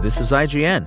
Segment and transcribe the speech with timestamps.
[0.00, 0.86] This is IGN.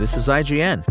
[0.00, 0.82] This is IGN.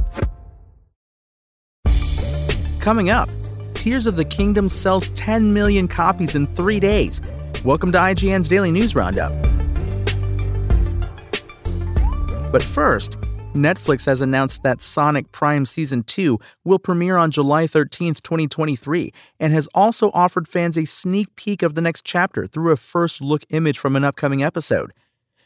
[2.80, 3.28] Coming up,
[3.74, 7.20] Tears of the Kingdom sells 10 million copies in three days.
[7.66, 9.32] Welcome to IGN's Daily News Roundup.
[12.52, 13.20] But first,
[13.56, 19.54] Netflix has announced that Sonic Prime Season 2 will premiere on July 13th, 2023, and
[19.54, 23.44] has also offered fans a sneak peek of the next chapter through a first look
[23.50, 24.94] image from an upcoming episode.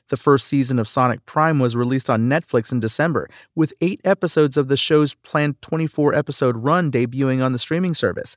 [0.10, 4.58] The first season of Sonic Prime was released on Netflix in December, with eight episodes
[4.58, 8.36] of the show's planned 24 episode run debuting on the streaming service.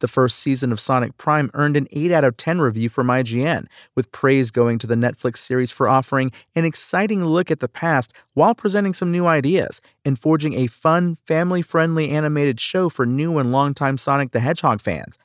[0.00, 3.66] The first season of Sonic Prime earned an 8 out of 10 review from IGN,
[3.96, 8.12] with praise going to the Netflix series for offering an exciting look at the past
[8.34, 13.38] while presenting some new ideas and forging a fun, family friendly animated show for new
[13.38, 15.18] and longtime Sonic the Hedgehog fans.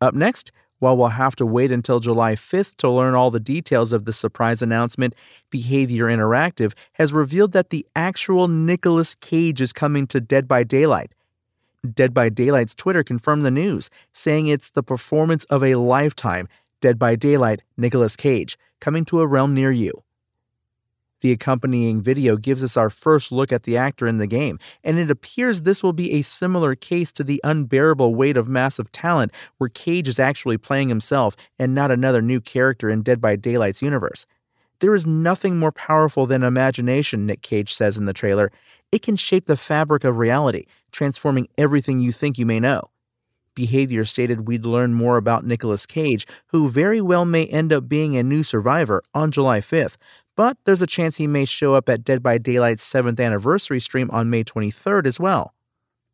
[0.00, 0.50] Up next,
[0.80, 4.12] while we'll have to wait until July 5th to learn all the details of the
[4.12, 5.14] surprise announcement,
[5.50, 11.14] Behaviour Interactive has revealed that the actual Nicolas Cage is coming to Dead by Daylight.
[11.94, 16.48] Dead by Daylight's Twitter confirmed the news, saying it's the performance of a lifetime,
[16.80, 20.02] Dead by Daylight, Nicolas Cage, coming to a realm near you.
[21.20, 24.98] The accompanying video gives us our first look at the actor in the game, and
[24.98, 29.32] it appears this will be a similar case to the unbearable weight of massive talent,
[29.58, 33.82] where Cage is actually playing himself and not another new character in Dead by Daylight's
[33.82, 34.26] universe.
[34.80, 38.50] There is nothing more powerful than imagination, Nick Cage says in the trailer.
[38.90, 42.89] It can shape the fabric of reality, transforming everything you think you may know.
[43.60, 48.16] Behaviour stated we'd learn more about Nicolas Cage, who very well may end up being
[48.16, 49.96] a new survivor, on July 5th,
[50.34, 54.10] but there's a chance he may show up at Dead by Daylight's 7th anniversary stream
[54.12, 55.52] on May 23rd as well.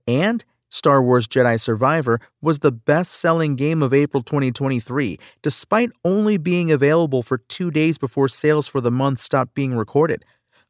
[0.08, 6.38] And Star Wars Jedi Survivor was the best selling game of April 2023, despite only
[6.38, 10.24] being available for two days before sales for the month stopped being recorded.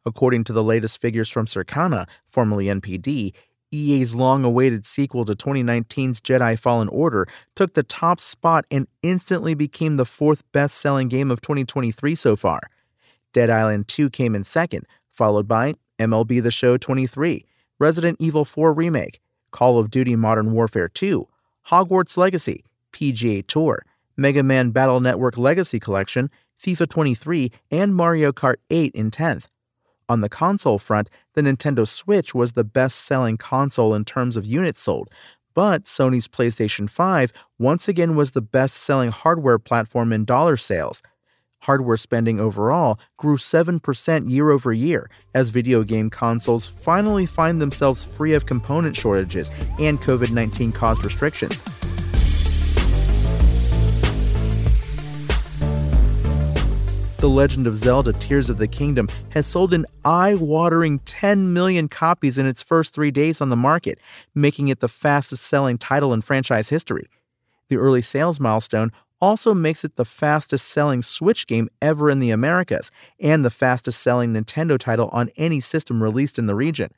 [0.05, 3.33] According to the latest figures from Circana, formerly NPD,
[3.72, 9.54] EA's long awaited sequel to 2019's Jedi Fallen Order took the top spot and instantly
[9.54, 12.60] became the fourth best selling game of 2023 so far.
[13.32, 17.44] Dead Island 2 came in second, followed by MLB The Show 23,
[17.78, 21.27] Resident Evil 4 Remake, Call of Duty Modern Warfare 2,
[21.69, 23.84] Hogwarts Legacy, PGA Tour,
[24.16, 26.31] Mega Man Battle Network Legacy Collection,
[26.62, 29.47] FIFA 23, and Mario Kart 8 in 10th.
[30.09, 34.47] On the console front, the Nintendo Switch was the best selling console in terms of
[34.47, 35.11] units sold,
[35.53, 41.03] but Sony's PlayStation 5 once again was the best selling hardware platform in dollar sales.
[41.61, 48.05] Hardware spending overall grew 7% year over year as video game consoles finally find themselves
[48.05, 49.50] free of component shortages
[49.81, 51.65] and COVID 19 caused restrictions.
[57.19, 61.88] The Legend of Zelda Tears of the Kingdom has sold an eye watering 10 million
[61.88, 63.99] copies in its first three days on the market,
[64.34, 67.06] making it the fastest selling title in franchise history.
[67.71, 72.31] The early sales milestone also makes it the fastest selling Switch game ever in the
[72.31, 76.91] Americas and the fastest selling Nintendo title on any system released in the region.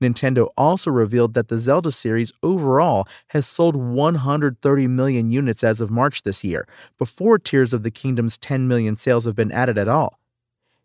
[0.00, 5.90] Nintendo also revealed that the Zelda series overall has sold 130 million units as of
[5.90, 6.68] March this year,
[6.98, 10.18] before Tears of the Kingdom's 10 million sales have been added at all.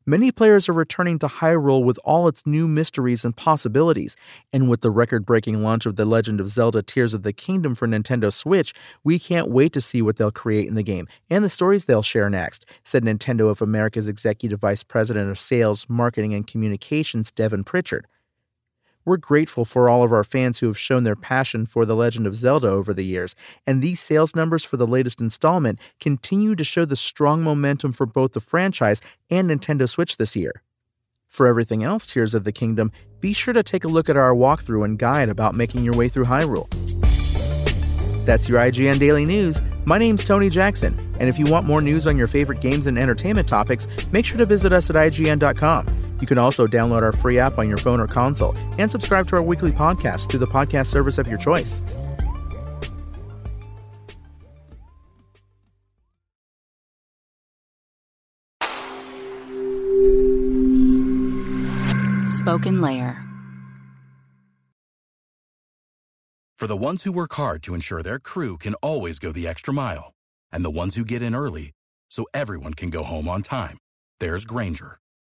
[0.03, 4.15] Many players are returning to Hyrule with all its new mysteries and possibilities,
[4.51, 7.75] and with the record breaking launch of The Legend of Zelda Tears of the Kingdom
[7.75, 8.73] for Nintendo Switch,
[9.03, 12.01] we can't wait to see what they'll create in the game and the stories they'll
[12.01, 17.63] share next, said Nintendo of America's Executive Vice President of Sales, Marketing, and Communications, Devon
[17.63, 18.07] Pritchard.
[19.03, 22.27] We're grateful for all of our fans who have shown their passion for The Legend
[22.27, 26.63] of Zelda over the years, and these sales numbers for the latest installment continue to
[26.63, 30.61] show the strong momentum for both the franchise and Nintendo Switch this year.
[31.27, 34.35] For everything else Tears of the Kingdom, be sure to take a look at our
[34.35, 36.69] walkthrough and guide about making your way through Hyrule.
[38.25, 39.63] That's your IGN Daily News.
[39.85, 42.99] My name's Tony Jackson, and if you want more news on your favorite games and
[42.99, 46.00] entertainment topics, make sure to visit us at IGN.com.
[46.21, 49.35] You can also download our free app on your phone or console and subscribe to
[49.37, 51.83] our weekly podcast through the podcast service of your choice.
[62.37, 63.17] Spoken Layer.
[66.57, 69.73] For the ones who work hard to ensure their crew can always go the extra
[69.73, 70.13] mile,
[70.51, 71.71] and the ones who get in early
[72.11, 73.77] so everyone can go home on time,
[74.19, 75.00] there's Grainger